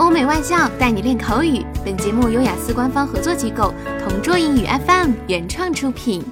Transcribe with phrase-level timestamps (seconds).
[0.00, 1.62] 欧美外教带你练口语。
[1.84, 6.24] 本节目由雅思官方合作机构同桌英语 FM 原创出品。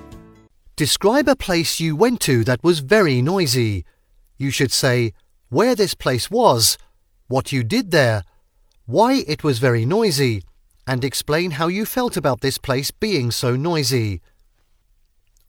[0.74, 3.84] Describe a place you went to that was very noisy.
[4.38, 5.12] You should say
[5.50, 6.76] where this place was,
[7.28, 8.22] what you did there,
[8.86, 10.42] why it was very noisy,
[10.86, 14.20] and explain how you felt about this place being so noisy.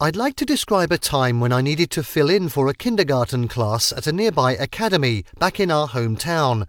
[0.02, 3.48] I'd like to describe a time when I needed to fill in for a kindergarten
[3.48, 6.68] class at a nearby academy back in our hometown.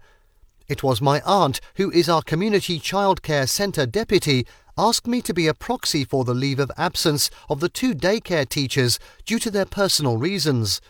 [0.68, 5.46] It was my aunt, who is our community childcare centre deputy, asked me to be
[5.46, 9.64] a proxy for the leave of absence of the two daycare teachers due to their
[9.64, 10.80] personal reasons.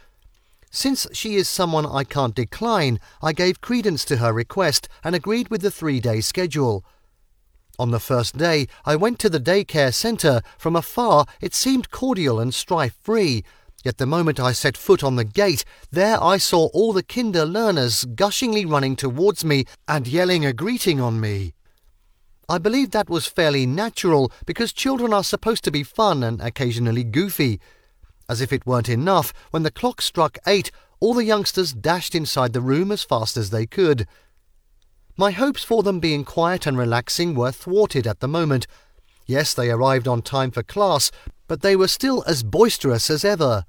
[0.70, 5.48] Since she is someone I can't decline, I gave credence to her request and agreed
[5.48, 6.84] with the three day schedule.
[7.78, 10.40] On the first day, I went to the daycare centre.
[10.56, 13.44] From afar, it seemed cordial and strife free,
[13.86, 17.44] Yet the moment I set foot on the gate, there I saw all the kinder
[17.46, 21.54] learners gushingly running towards me and yelling a greeting on me.
[22.48, 27.04] I believe that was fairly natural because children are supposed to be fun and occasionally
[27.04, 27.60] goofy.
[28.28, 32.54] As if it weren't enough, when the clock struck eight, all the youngsters dashed inside
[32.54, 34.08] the room as fast as they could.
[35.16, 38.66] My hopes for them being quiet and relaxing were thwarted at the moment.
[39.26, 41.12] Yes, they arrived on time for class,
[41.46, 43.64] but they were still as boisterous as ever.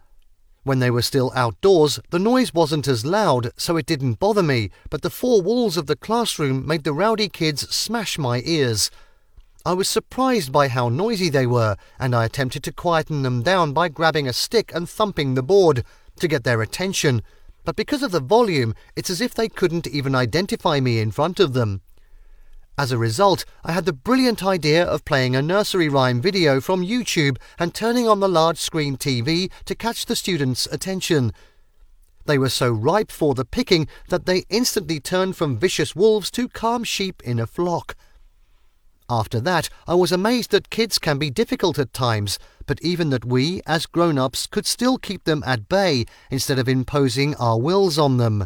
[0.68, 4.70] When they were still outdoors, the noise wasn't as loud, so it didn't bother me,
[4.90, 8.92] but the four walls of the classroom made the rowdy kids smash my ears.
[9.66, 13.72] I was surprised by how noisy they were, and I attempted to quieten them down
[13.72, 15.86] by grabbing a stick and thumping the board
[16.20, 17.24] to get their attention.
[17.64, 21.40] But because of the volume, it's as if they couldn't even identify me in front
[21.40, 21.80] of them.
[22.80, 26.86] As a result, I had the brilliant idea of playing a nursery rhyme video from
[26.86, 31.34] YouTube and turning on the large screen TV to catch the students' attention.
[32.28, 36.47] They were so ripe for the picking that they instantly turned from vicious wolves to
[36.47, 37.95] calm sheep in a flock.
[39.09, 43.25] After that, I was amazed that kids can be difficult at times, but even that
[43.25, 47.97] we, as grown ups, could still keep them at bay instead of imposing our wills
[47.97, 48.46] on them.